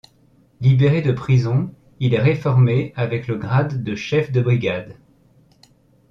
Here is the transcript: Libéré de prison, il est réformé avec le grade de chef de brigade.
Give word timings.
Libéré 0.61 1.03
de 1.03 1.11
prison, 1.11 1.71
il 1.99 2.15
est 2.15 2.19
réformé 2.21 2.91
avec 2.95 3.27
le 3.27 3.37
grade 3.37 3.83
de 3.83 3.93
chef 3.95 4.31
de 4.31 4.41
brigade. 4.41 4.95